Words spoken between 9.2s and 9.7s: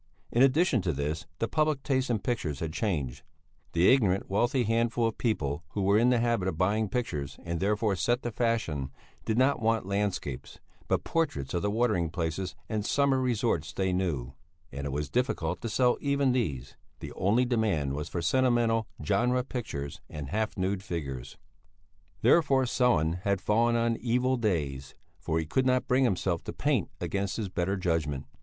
did not